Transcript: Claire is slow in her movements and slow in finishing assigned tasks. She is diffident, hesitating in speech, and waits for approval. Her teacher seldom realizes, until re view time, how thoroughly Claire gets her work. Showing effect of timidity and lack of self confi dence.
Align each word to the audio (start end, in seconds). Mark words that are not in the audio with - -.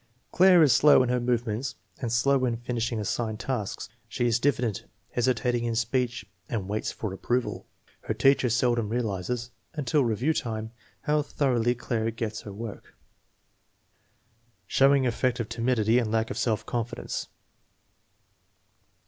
Claire 0.31 0.63
is 0.63 0.73
slow 0.73 1.03
in 1.03 1.09
her 1.09 1.19
movements 1.19 1.75
and 2.01 2.11
slow 2.11 2.43
in 2.45 2.57
finishing 2.57 2.99
assigned 2.99 3.39
tasks. 3.39 3.87
She 4.07 4.25
is 4.25 4.39
diffident, 4.39 4.85
hesitating 5.11 5.63
in 5.65 5.75
speech, 5.75 6.25
and 6.49 6.67
waits 6.67 6.91
for 6.91 7.13
approval. 7.13 7.67
Her 8.05 8.15
teacher 8.15 8.49
seldom 8.49 8.89
realizes, 8.89 9.51
until 9.75 10.03
re 10.03 10.15
view 10.15 10.33
time, 10.33 10.71
how 11.01 11.21
thoroughly 11.21 11.75
Claire 11.75 12.09
gets 12.09 12.41
her 12.41 12.51
work. 12.51 12.95
Showing 14.65 15.05
effect 15.05 15.39
of 15.39 15.49
timidity 15.49 15.99
and 15.99 16.11
lack 16.11 16.31
of 16.31 16.37
self 16.39 16.65
confi 16.65 16.95
dence. 16.95 17.27